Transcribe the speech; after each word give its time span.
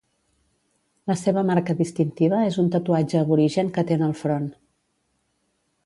La 1.11 1.17
seva 1.23 1.43
marca 1.49 1.75
distintiva 1.83 2.39
és 2.47 2.57
un 2.65 2.73
tatuatge 2.77 3.21
aborigen 3.21 3.71
que 3.77 3.85
té 3.91 3.99
en 4.01 4.07
el 4.11 4.19
front. 4.25 4.49